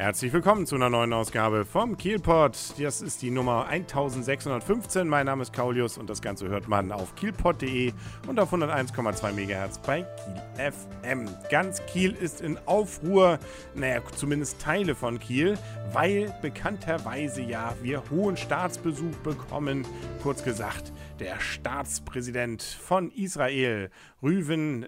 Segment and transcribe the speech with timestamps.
[0.00, 2.56] Herzlich willkommen zu einer neuen Ausgabe vom Kielpot.
[2.78, 5.08] Das ist die Nummer 1615.
[5.08, 7.92] Mein Name ist Kaulius und das Ganze hört man auf kielpot.de
[8.28, 10.72] und auf 101,2 MHz bei Kiel
[11.02, 11.28] FM.
[11.50, 13.40] Ganz Kiel ist in Aufruhr,
[13.74, 15.58] naja, zumindest Teile von Kiel,
[15.92, 19.84] weil bekannterweise ja wir hohen Staatsbesuch bekommen.
[20.22, 23.90] Kurz gesagt, der Staatspräsident von Israel,
[24.22, 24.84] Rüven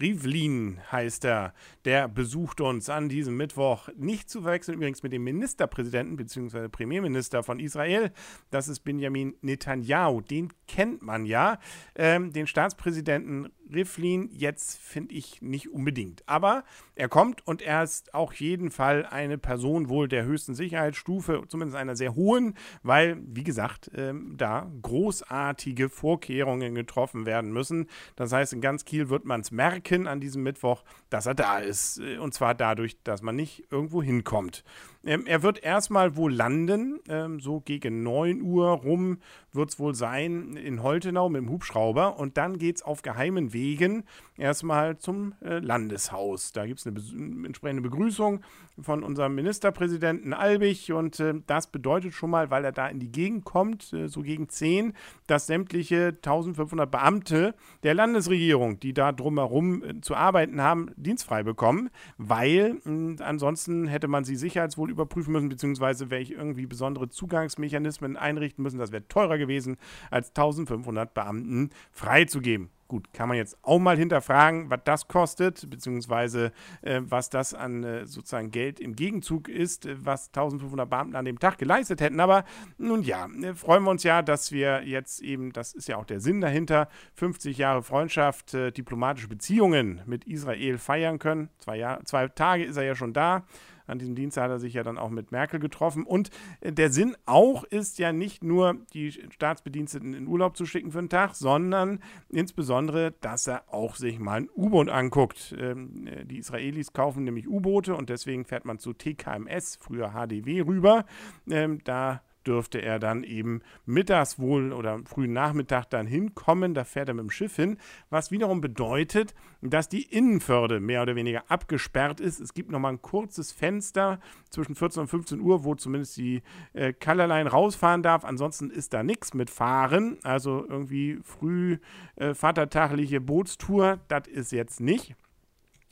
[0.00, 1.54] Rivlin heißt er,
[1.84, 3.88] der besucht uns an diesem Mittwoch.
[3.96, 6.68] Nicht zu verwechseln übrigens mit dem Ministerpräsidenten bzw.
[6.68, 8.12] Premierminister von Israel.
[8.50, 10.20] Das ist Benjamin Netanyahu.
[10.20, 11.58] Den kennt man ja.
[11.94, 16.22] Ähm, den Staatspräsidenten Rivlin jetzt finde ich nicht unbedingt.
[16.26, 16.64] Aber
[16.94, 21.76] er kommt und er ist auf jeden Fall eine Person wohl der höchsten Sicherheitsstufe, zumindest
[21.76, 27.88] einer sehr hohen, weil, wie gesagt, ähm, da großartige Vorkehrungen getroffen werden müssen.
[28.16, 31.58] Das heißt, in ganz Kiel wird man es merken an diesem Mittwoch, dass er da
[31.58, 31.98] ist.
[31.98, 34.64] Äh, und zwar dadurch, dass man nicht irgendwo hinkommt.
[35.06, 39.18] Ähm, er wird erstmal wohl landen, ähm, so gegen 9 Uhr rum
[39.52, 43.52] wird es wohl sein in Holtenau mit dem Hubschrauber und dann geht es auf geheimen
[43.54, 44.04] Wegen
[44.36, 46.52] erstmal zum äh, Landeshaus.
[46.52, 48.40] Da gibt es eine, entsprechende Begrüßung
[48.80, 53.10] von unserem Ministerpräsidenten Albig und äh, das bedeutet schon mal, weil er da in die
[53.10, 54.92] Gegend kommt, äh, so gegen 10,
[55.26, 61.90] dass sämtliche 1500 Beamte der Landesregierung, die da drumherum äh, zu arbeiten haben, dienstfrei bekommen,
[62.18, 62.78] weil
[63.20, 68.78] ansonsten hätte man sie sicherheitswohl überprüfen müssen, beziehungsweise wäre ich irgendwie besondere Zugangsmechanismen einrichten müssen.
[68.78, 69.76] Das wäre teurer gewesen,
[70.10, 72.70] als 1500 Beamten freizugeben.
[72.86, 77.82] Gut, kann man jetzt auch mal hinterfragen, was das kostet, beziehungsweise äh, was das an
[77.82, 82.20] äh, sozusagen Geld im Gegenzug ist, äh, was 1500 Beamten an dem Tag geleistet hätten.
[82.20, 82.44] Aber
[82.76, 86.04] nun ja, äh, freuen wir uns ja, dass wir jetzt eben, das ist ja auch
[86.04, 91.48] der Sinn dahinter, 50 Jahre Freundschaft, äh, diplomatische Beziehungen mit Israel feiern können.
[91.60, 93.44] Zwei, Jahr, zwei Tage ist er ja schon da.
[93.86, 96.04] An diesem Dienstag hat er sich ja dann auch mit Merkel getroffen.
[96.04, 100.92] Und äh, der Sinn auch ist ja nicht nur, die Staatsbediensteten in Urlaub zu schicken
[100.92, 105.54] für einen Tag, sondern insbesondere, dass er auch sich mal ein U-Boot anguckt.
[105.58, 110.62] Ähm, äh, die Israelis kaufen nämlich U-Boote und deswegen fährt man zu TKMS, früher HDW,
[110.62, 111.04] rüber.
[111.48, 116.74] Ähm, da dürfte er dann eben mittags wohl oder frühen Nachmittag dann hinkommen.
[116.74, 117.78] Da fährt er mit dem Schiff hin,
[118.10, 122.40] was wiederum bedeutet, dass die Innenförde mehr oder weniger abgesperrt ist.
[122.40, 126.92] Es gibt nochmal ein kurzes Fenster zwischen 14 und 15 Uhr, wo zumindest die äh,
[126.92, 128.24] Colorline rausfahren darf.
[128.24, 130.18] Ansonsten ist da nichts mit Fahren.
[130.22, 131.78] Also irgendwie früh
[132.16, 135.16] äh, vatertagliche Bootstour, das ist jetzt nicht.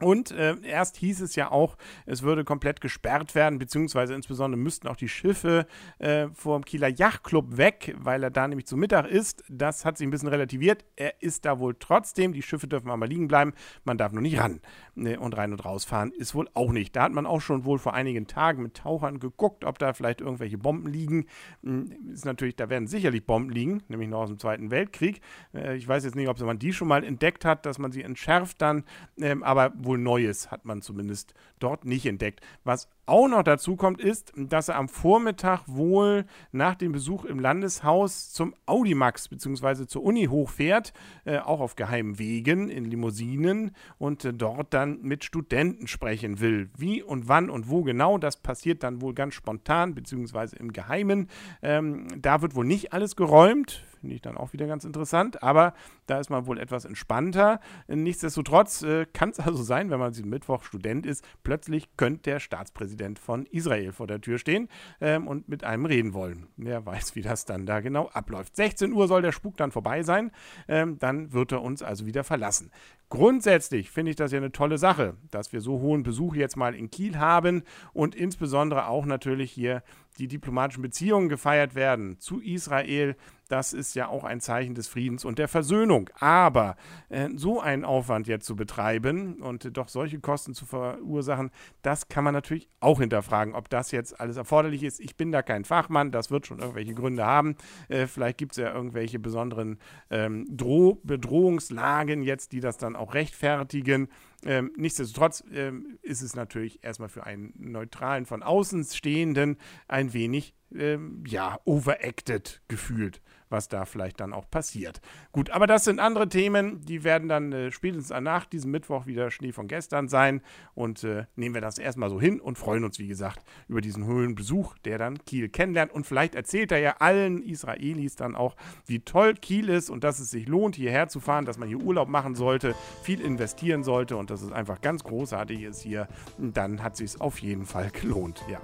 [0.00, 1.76] Und äh, erst hieß es ja auch,
[2.06, 5.66] es würde komplett gesperrt werden, beziehungsweise insbesondere müssten auch die Schiffe
[5.98, 9.42] äh, vom Kieler Yachtclub weg, weil er da nämlich zu Mittag ist.
[9.48, 10.84] Das hat sich ein bisschen relativiert.
[10.96, 12.32] Er ist da wohl trotzdem.
[12.32, 13.52] Die Schiffe dürfen aber liegen bleiben.
[13.84, 14.60] Man darf nur nicht ran.
[14.94, 16.96] Ne, und rein und rausfahren ist wohl auch nicht.
[16.96, 20.20] Da hat man auch schon wohl vor einigen Tagen mit Tauchern geguckt, ob da vielleicht
[20.20, 21.26] irgendwelche Bomben liegen.
[21.62, 25.20] Hm, ist natürlich, da werden sicherlich Bomben liegen, nämlich noch aus dem Zweiten Weltkrieg.
[25.54, 28.02] Äh, ich weiß jetzt nicht, ob man die schon mal entdeckt hat, dass man sie
[28.02, 28.84] entschärft dann.
[29.20, 32.40] Ähm, aber wohl Neues hat man zumindest dort nicht entdeckt.
[32.62, 37.40] Was auch noch dazu kommt, ist, dass er am Vormittag wohl nach dem Besuch im
[37.40, 39.86] Landeshaus zum Audimax bzw.
[39.86, 40.92] zur Uni hochfährt,
[41.24, 46.70] äh, auch auf geheimen Wegen in Limousinen und äh, dort dann mit Studenten sprechen will.
[46.76, 50.56] Wie und wann und wo genau, das passiert dann wohl ganz spontan bzw.
[50.58, 51.28] im Geheimen.
[51.62, 55.42] Ähm, da wird wohl nicht alles geräumt Finde ich dann auch wieder ganz interessant.
[55.42, 55.74] Aber
[56.06, 57.60] da ist man wohl etwas entspannter.
[57.86, 62.40] Nichtsdestotrotz äh, kann es also sein, wenn man diesen Mittwoch Student ist, plötzlich könnte der
[62.40, 64.68] Staatspräsident von Israel vor der Tür stehen
[65.00, 66.46] ähm, und mit einem reden wollen.
[66.56, 68.56] Wer weiß, wie das dann da genau abläuft.
[68.56, 70.30] 16 Uhr soll der Spuk dann vorbei sein.
[70.68, 72.70] Ähm, dann wird er uns also wieder verlassen.
[73.10, 76.74] Grundsätzlich finde ich das ja eine tolle Sache, dass wir so hohen Besuch jetzt mal
[76.74, 77.62] in Kiel haben
[77.94, 79.82] und insbesondere auch natürlich hier
[80.18, 83.16] die diplomatischen Beziehungen gefeiert werden zu Israel.
[83.48, 86.10] Das ist ja auch ein Zeichen des Friedens und der Versöhnung.
[86.20, 86.76] Aber
[87.08, 91.50] äh, so einen Aufwand jetzt zu betreiben und äh, doch solche Kosten zu verursachen,
[91.82, 95.00] das kann man natürlich auch hinterfragen, ob das jetzt alles erforderlich ist.
[95.00, 97.56] Ich bin da kein Fachmann, das wird schon irgendwelche Gründe haben.
[97.88, 99.78] Äh, vielleicht gibt es ja irgendwelche besonderen
[100.10, 104.08] ähm, Droh Bedrohungslagen jetzt, die das dann auch rechtfertigen.
[104.44, 109.56] Ähm, nichtsdestotrotz ähm, ist es natürlich erstmal für einen neutralen, von außen stehenden
[109.88, 115.00] ein wenig, ähm, ja, overacted gefühlt was da vielleicht dann auch passiert.
[115.32, 119.30] Gut, aber das sind andere Themen, die werden dann äh, spätestens nach diesem Mittwoch wieder
[119.30, 120.40] Schnee von gestern sein
[120.74, 124.06] und äh, nehmen wir das erstmal so hin und freuen uns, wie gesagt, über diesen
[124.06, 128.56] Höhlenbesuch, der dann Kiel kennenlernt und vielleicht erzählt er ja allen Israelis dann auch,
[128.86, 131.78] wie toll Kiel ist und dass es sich lohnt, hierher zu fahren, dass man hier
[131.78, 136.08] Urlaub machen sollte, viel investieren sollte und dass es einfach ganz großartig ist hier,
[136.38, 138.44] dann hat sich auf jeden Fall gelohnt.
[138.50, 138.60] Ja.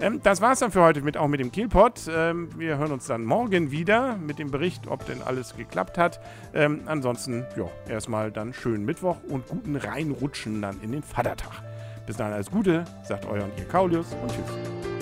[0.00, 2.08] Ähm, das es dann für heute mit auch mit dem Kielpot.
[2.08, 6.20] Ähm, wir hören uns dann morgen wieder mit dem Bericht, ob denn alles geklappt hat.
[6.54, 11.62] Ähm, ansonsten, ja, erstmal dann schönen Mittwoch und guten Reinrutschen dann in den Vatertag.
[12.06, 14.95] Bis dann alles Gute, sagt euer und ihr Kaulius und tschüss.